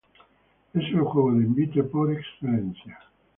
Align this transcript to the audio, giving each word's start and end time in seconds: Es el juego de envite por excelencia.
Es 0.73 0.83
el 0.85 1.01
juego 1.03 1.31
de 1.33 1.43
envite 1.45 1.83
por 1.83 2.11
excelencia. 2.11 2.97